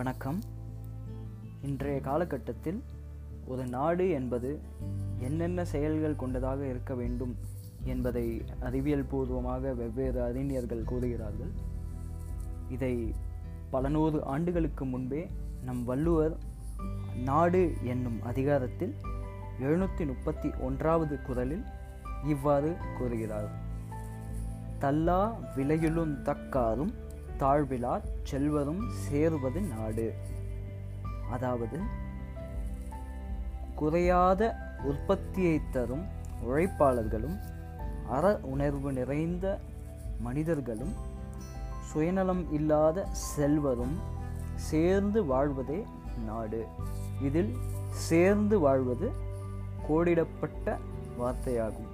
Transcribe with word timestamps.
வணக்கம். 0.00 0.42
இன்றைய 1.62 2.00
காலகட்டத்தில் 2.00 2.82
ஒரு 3.46 3.66
நாடு 3.66 4.10
என்பது 4.10 4.60
என்னென்ன 5.18 5.64
செயல்கள் 5.64 6.16
கொண்டதாக 6.16 6.66
இருக்க 6.66 6.94
வேண்டும் 6.94 7.36
என்பதை 7.84 8.42
அறிவியல் 8.60 9.04
பூர்வமாக 9.04 9.72
வெவ்வேறு 9.72 10.22
அறிஞர்கள் 10.22 10.84
கூறுகிறார்கள். 10.84 11.50
இதை 12.68 13.14
பல 13.70 13.88
நூறு 13.88 14.24
ஆண்டுகளுக்கு 14.24 14.84
முன்பே 14.84 15.30
நம் 15.64 15.84
வள்ளுவர் 15.84 16.36
நாடு 17.24 17.72
என்னும் 17.82 18.22
அதிகாரத்தில் 18.22 18.94
எழுநூற்றி 19.60 20.06
முப்பத்தி 20.06 20.50
ஒன்றாவது 20.60 21.22
குரலில் 21.22 21.64
இவ்வாறு 22.24 22.76
கூறுகிறார். 22.98 23.50
தல்லா 24.80 25.34
விலையுளும் 25.56 26.22
தக்காரும் 26.22 26.94
தாழ்விலா 27.40 28.00
செல்வரும் 28.22 28.82
சேர்வது 28.90 29.60
நாடு. 29.60 30.14
அதாவது 31.30 31.78
குறையாத 33.74 34.56
உற்பத்தியை 34.84 35.60
தரும் 35.70 36.04
உழைப்பாளர்களும் 36.44 37.38
அற 38.08 38.38
உணர்வு 38.42 38.92
நிறைந்த 38.92 39.58
மனிதர்களும் 40.20 40.94
சுயநலம் 41.82 42.52
இல்லாத 42.52 43.06
செல்வரும் 43.12 43.96
சேர்ந்து 44.54 45.24
வாழ்வதே 45.24 45.86
நாடு. 46.26 46.66
இதில் 47.22 47.56
சேர்ந்து 47.90 48.58
வாழ்வது 48.58 49.10
கோடிடப்பட்ட 49.88 50.76
வார்த்தையாகும். 51.20 51.90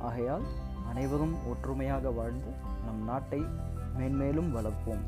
ஆகையால் 0.00 0.42
அனைவரும் 0.88 1.34
ஒற்றுமையாக 1.48 2.10
வாழ்ந்து 2.10 2.50
நம் 2.84 3.04
நாட்டை 3.04 3.44
மேன்மேலும் 4.00 4.56
வளர்ப்போம். 4.56 5.00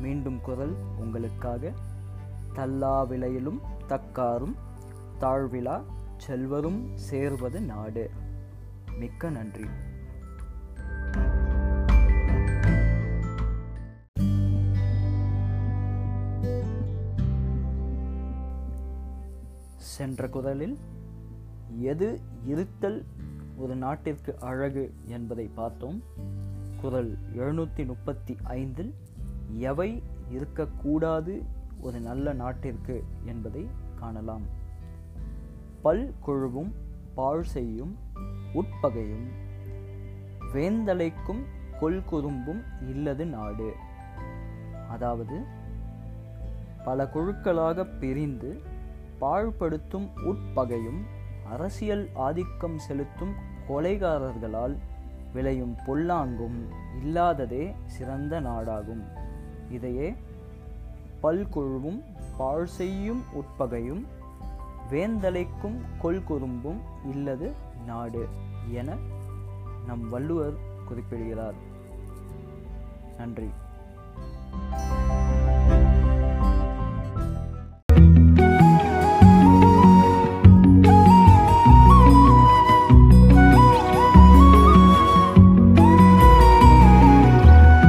மீண்டும் 0.00 0.40
குரல் 0.40 0.74
உங்களுக்காக. 0.98 1.72
தல்லா 2.54 3.08
விலையிலும் 3.08 3.60
தக்காரும் 3.86 4.54
தாழ்விழா 5.20 5.82
செல்வரும் 6.16 6.96
சேர்வது 6.96 7.60
நாடு. 7.60 8.10
மிக்க 8.98 9.30
நன்றி. 9.30 9.64
சென்ற 19.76 20.28
குரலில் 20.28 20.78
எது 21.78 22.20
இருத்தல் 22.44 23.04
ஒரு 23.56 23.76
நாட்டிற்கு 23.76 24.38
அழகு 24.40 24.94
என்பதை 25.06 25.50
பார்த்தோம். 25.54 26.02
குரல் 26.84 27.18
எழுநூற்றி 27.36 27.86
முப்பத்தி 27.86 28.36
ஐந்தில் 28.42 28.94
எவை 29.58 30.02
இருக்கக்கூடாது 30.30 31.42
ஒரு 31.80 32.00
நல்ல 32.00 32.32
நாட்டிற்கு? 32.32 33.04
என்பதை 33.24 33.68
காணலாம். 33.98 34.42
பல் 35.82 36.14
கொழுவும் 36.26 36.72
பாழ் 37.14 37.42
செய்யும் 37.42 37.96
உட்பகையும் 38.54 39.26
வேந்தலைக்கும் 40.52 41.44
கொள்குறும்பும் 41.80 42.64
இல்லது 42.88 43.26
நாடு. 43.26 43.74
அதாவது 44.88 45.42
பல 46.84 47.04
குழுக்களாக 47.04 47.98
பிரிந்து 47.98 48.60
பாழ்படுத்தும் 49.20 50.10
உட்பகையும் 50.16 51.02
அரசியல் 51.50 52.08
ஆதிக்கம் 52.14 52.78
செலுத்தும் 52.78 53.34
கொலைகாரர்களால் 53.68 54.76
விளையும் 55.34 55.76
பொல்லாங்கும் 55.86 56.58
இல்லாததே 57.00 57.74
சிறந்த 57.86 58.40
நாடாகும். 58.40 59.04
இதையே 59.70 60.16
பல்கொழுவும் 61.22 62.02
பாழ் 62.36 62.64
செய்யும் 62.64 63.22
உட்பகையும் 63.34 64.06
வேந்தலைக்கும் 64.90 65.78
கொள்குறும்பும் 66.02 66.80
இல்லது 67.10 67.52
நாடு 67.86 68.28
என 68.70 68.96
நம் 69.86 70.08
வள்ளுவர் 70.08 70.56
குறிப்பிடுகிறார். 70.88 71.54
நன்றி. 73.18 73.50